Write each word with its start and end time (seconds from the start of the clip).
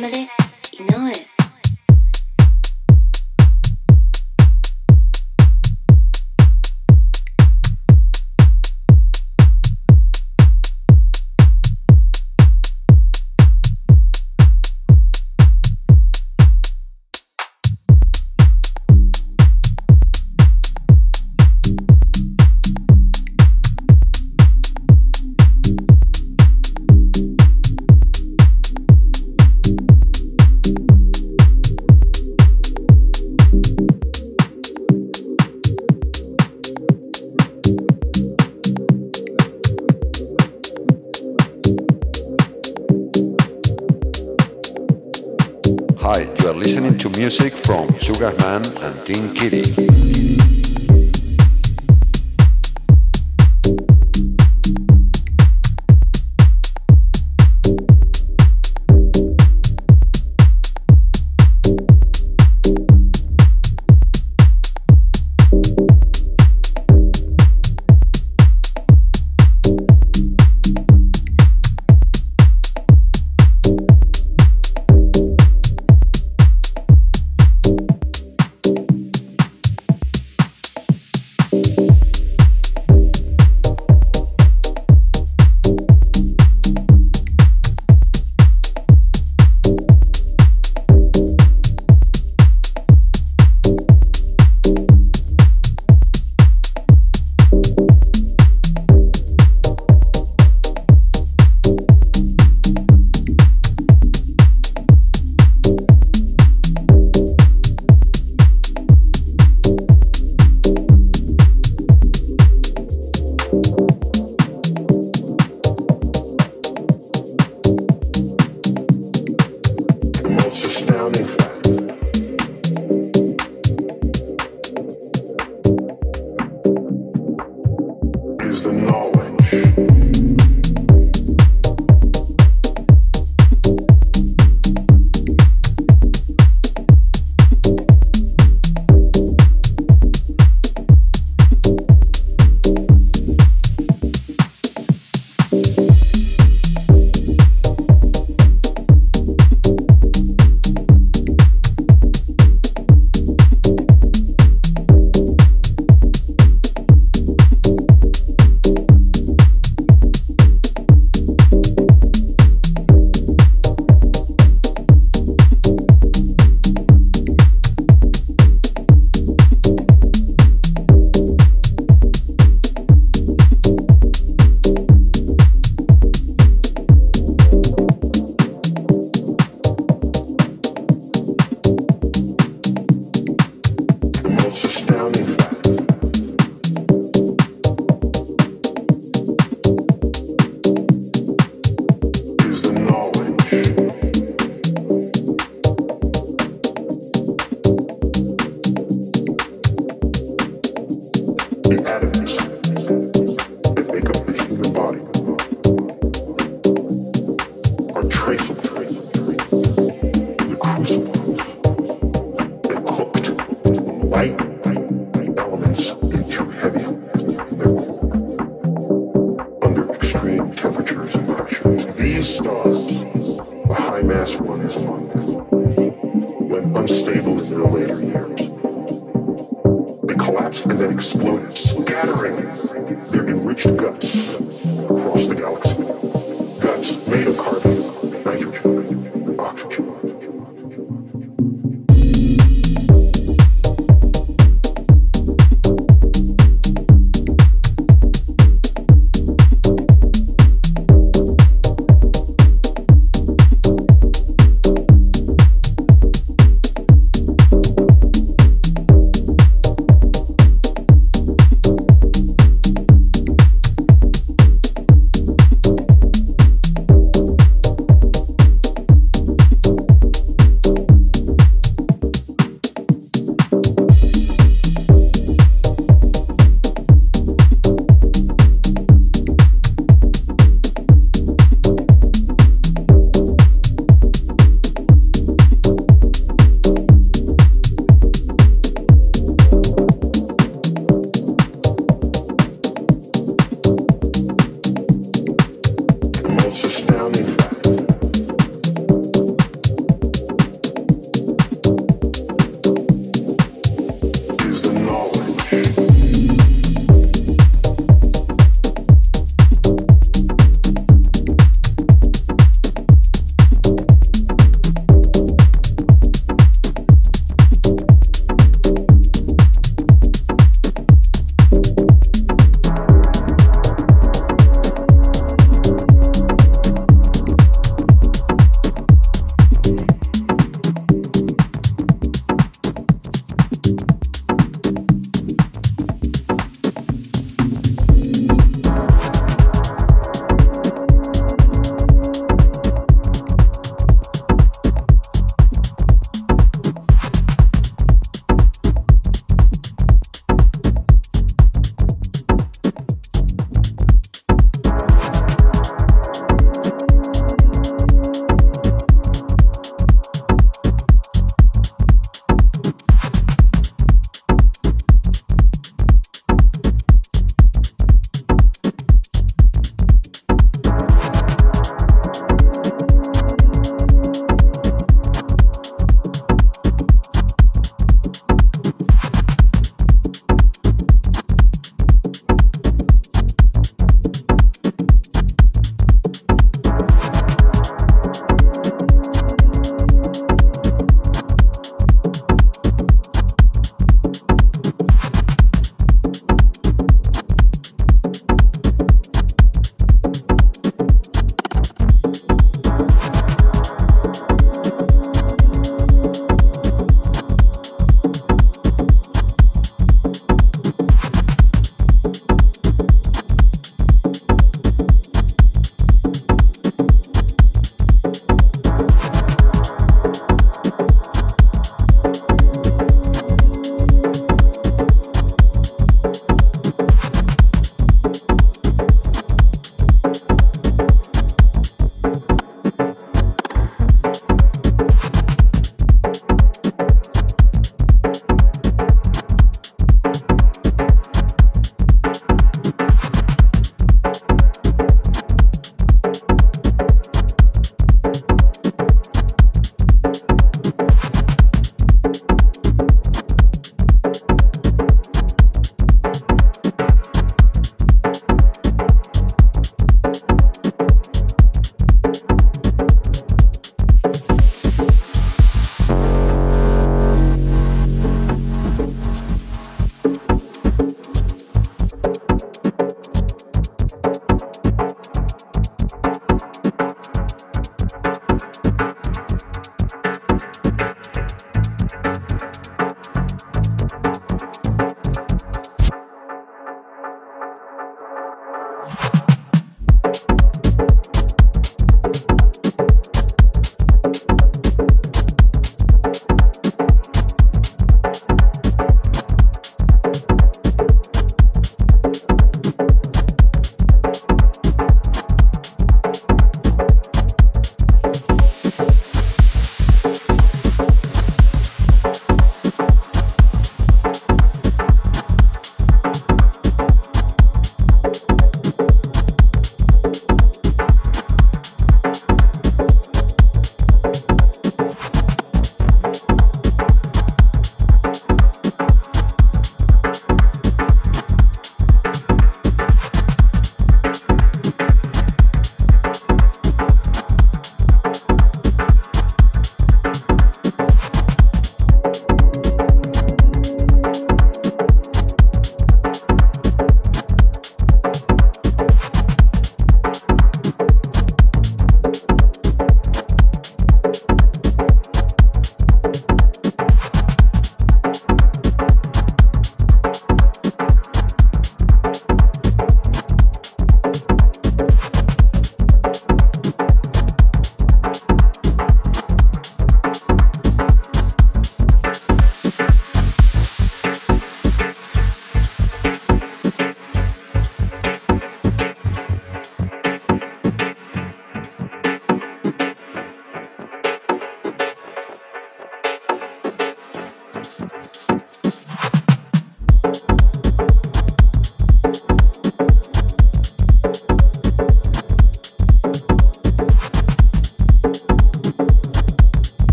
family, 0.00 0.39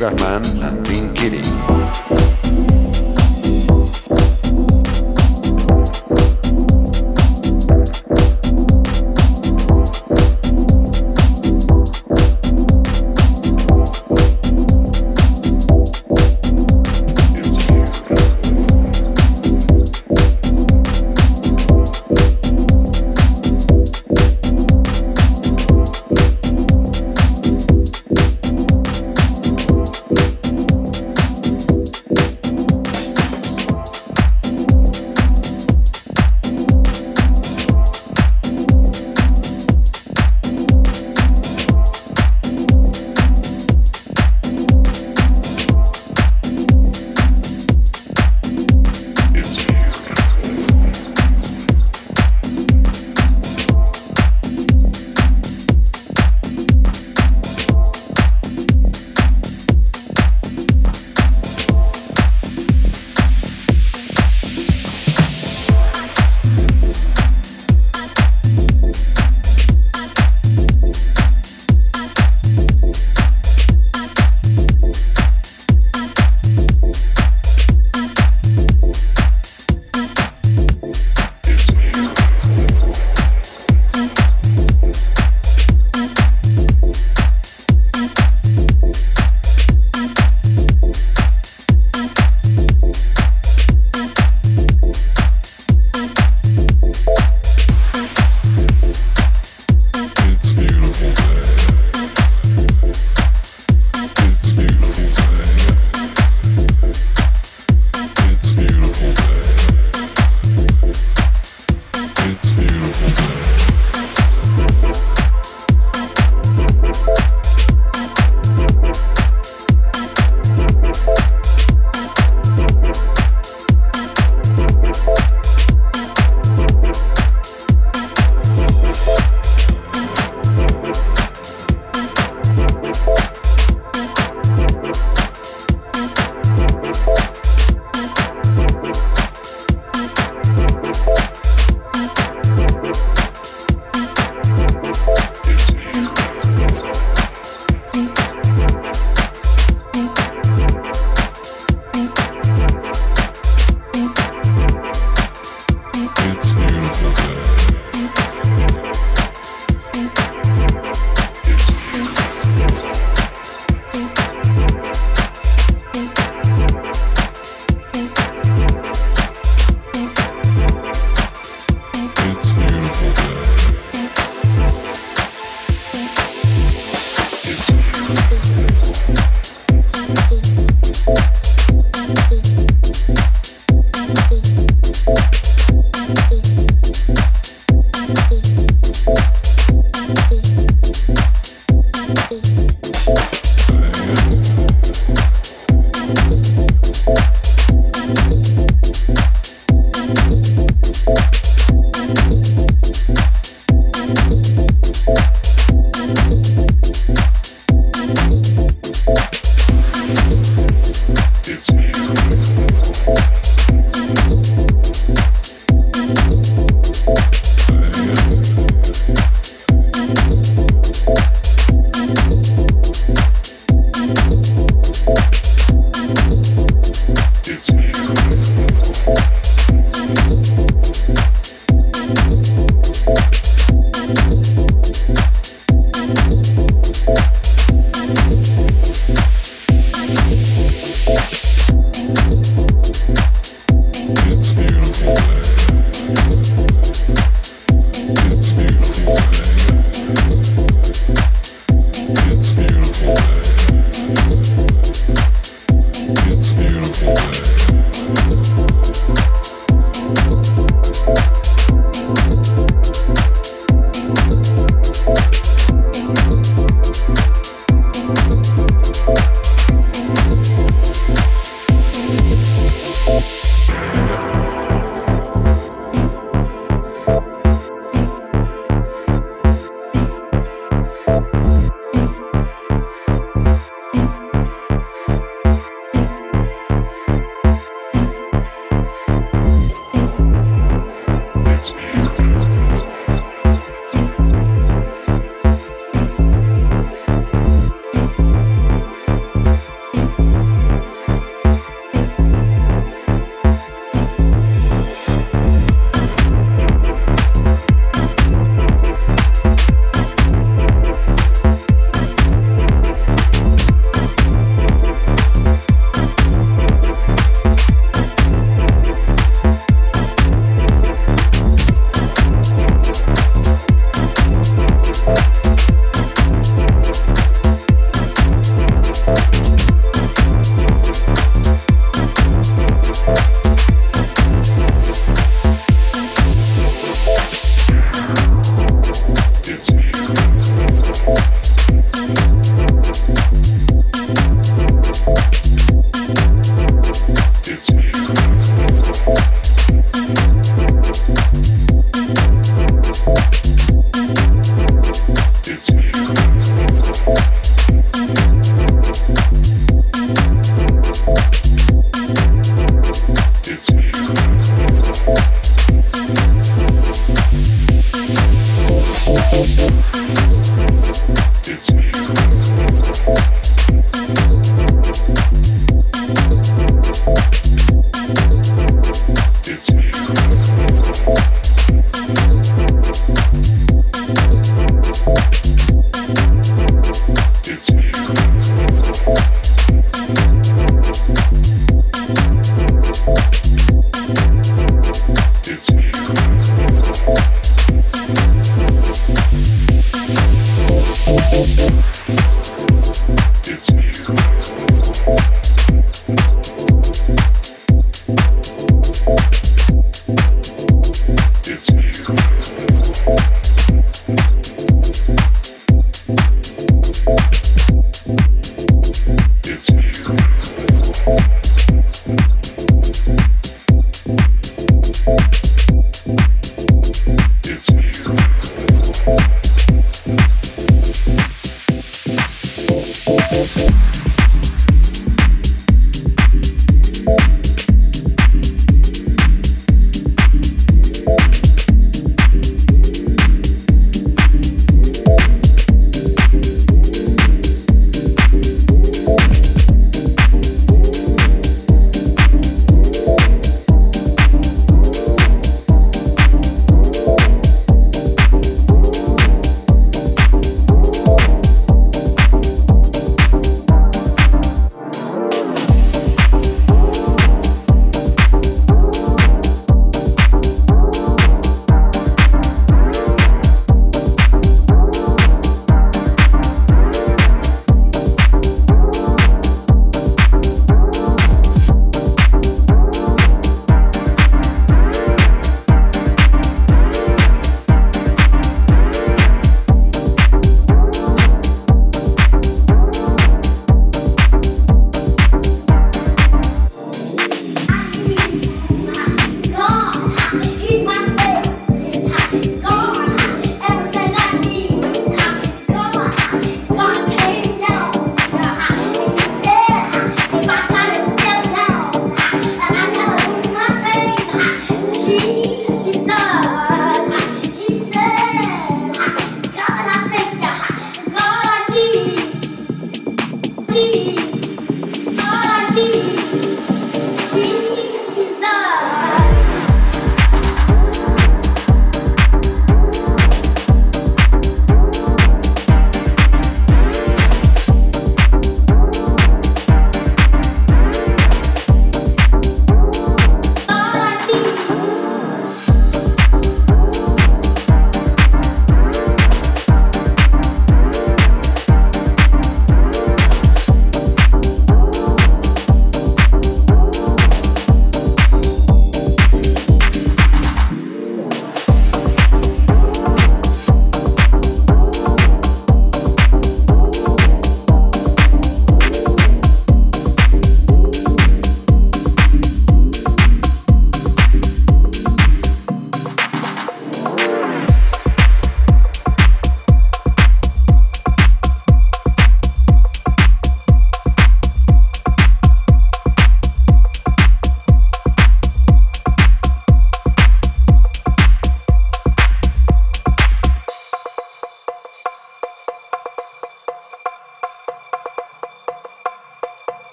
from 0.00 0.16
Sugarman 0.16 0.49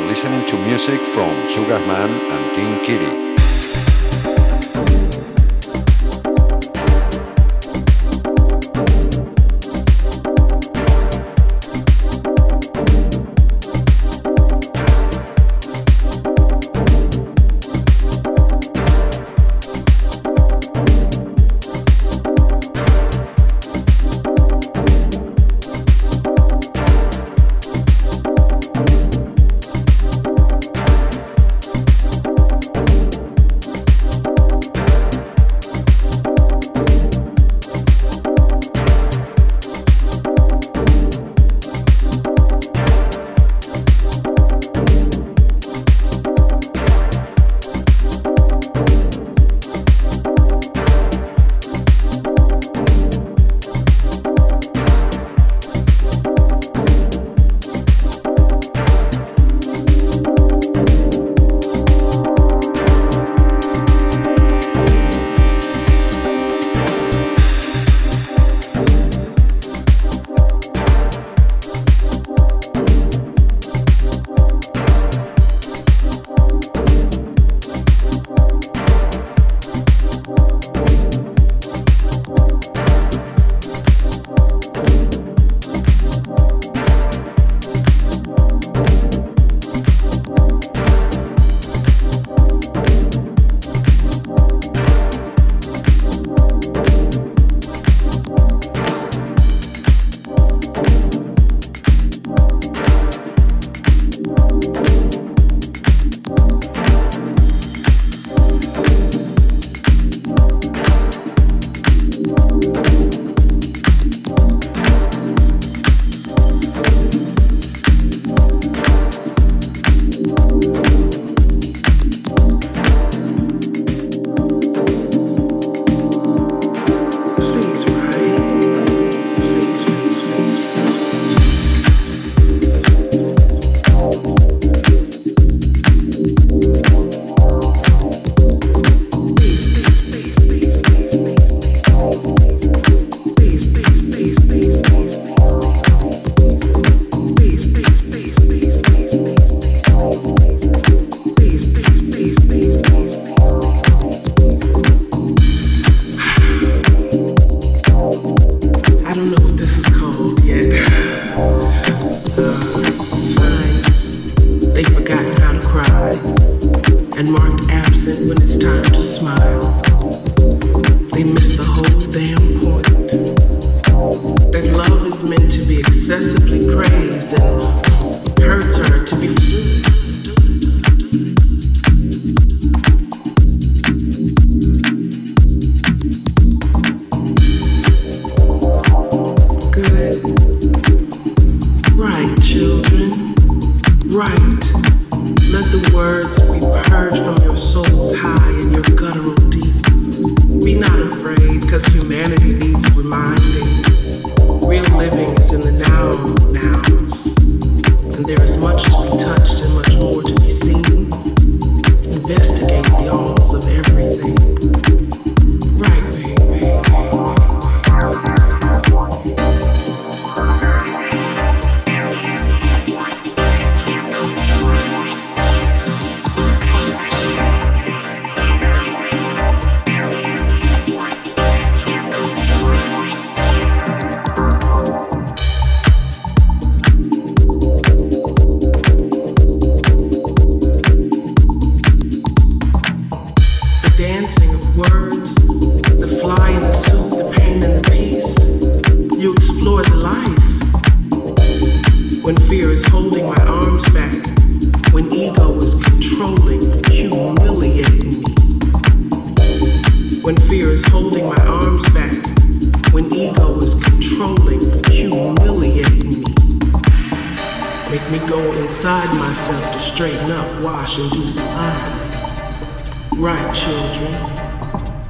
listening 0.00 0.46
to 0.46 0.56
music 0.66 1.00
from 1.00 1.34
Sugarman 1.48 2.10
and 2.10 2.54
Team 2.54 2.78
Kitty. 2.84 3.17